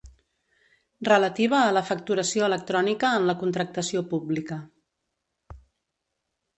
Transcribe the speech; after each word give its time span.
Relativa 1.09 1.59
a 1.65 1.75
la 1.77 1.83
facturació 1.91 2.47
electrònica 2.49 3.13
en 3.21 3.31
la 3.33 3.39
contractació 3.45 4.05
pública. 4.17 4.61